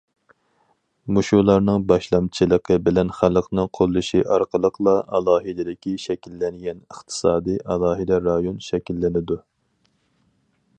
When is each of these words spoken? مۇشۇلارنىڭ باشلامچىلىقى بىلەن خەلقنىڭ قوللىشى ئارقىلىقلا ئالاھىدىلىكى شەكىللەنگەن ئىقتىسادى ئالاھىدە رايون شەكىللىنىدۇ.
مۇشۇلارنىڭ 1.17 1.83
باشلامچىلىقى 1.91 2.77
بىلەن 2.87 3.11
خەلقنىڭ 3.17 3.69
قوللىشى 3.79 4.23
ئارقىلىقلا 4.37 4.95
ئالاھىدىلىكى 5.19 5.95
شەكىللەنگەن 6.07 6.83
ئىقتىسادى 6.87 7.61
ئالاھىدە 7.75 8.23
رايون 8.31 8.61
شەكىللىنىدۇ. 8.73 9.43